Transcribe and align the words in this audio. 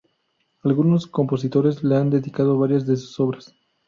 Algunos 0.63 1.05
compositores 1.05 1.83
le 1.83 1.95
han 1.95 2.09
dedicado 2.09 2.57
varias 2.57 2.87
de 2.87 2.97
sus 2.97 3.19
obras. 3.19 3.53